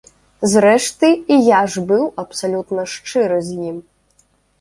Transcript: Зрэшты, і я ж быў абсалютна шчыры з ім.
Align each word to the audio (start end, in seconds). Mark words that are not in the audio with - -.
Зрэшты, 0.51 1.09
і 1.35 1.35
я 1.47 1.59
ж 1.73 1.83
быў 1.91 2.01
абсалютна 2.23 2.87
шчыры 2.95 3.37
з 3.51 3.59
ім. 3.73 3.77